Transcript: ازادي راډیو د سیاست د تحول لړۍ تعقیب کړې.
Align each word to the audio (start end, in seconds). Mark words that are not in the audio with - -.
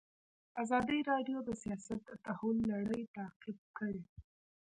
ازادي 0.63 0.99
راډیو 1.11 1.39
د 1.43 1.49
سیاست 1.63 1.99
د 2.05 2.11
تحول 2.25 2.57
لړۍ 2.71 3.03
تعقیب 3.17 3.59
کړې. 3.77 4.03